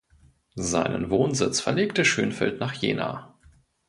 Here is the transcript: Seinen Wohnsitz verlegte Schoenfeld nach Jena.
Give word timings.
Seinen 0.55 1.11
Wohnsitz 1.11 1.59
verlegte 1.61 2.05
Schoenfeld 2.05 2.59
nach 2.59 2.73
Jena. 2.73 3.35